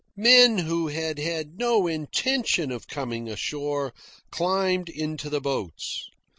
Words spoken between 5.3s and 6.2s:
boats.